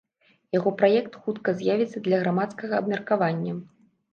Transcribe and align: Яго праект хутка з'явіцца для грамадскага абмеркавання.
Яго 0.57 0.71
праект 0.79 1.17
хутка 1.25 1.53
з'явіцца 1.59 2.03
для 2.09 2.17
грамадскага 2.25 2.73
абмеркавання. 2.85 3.53